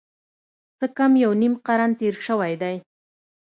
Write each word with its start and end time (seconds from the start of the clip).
څه 0.79 0.85
کم 0.97 1.11
یو 1.23 1.31
نیم 1.41 1.53
قرن 1.65 1.91
تېر 1.99 2.15
شوی 2.27 2.53
دی. 2.61 2.75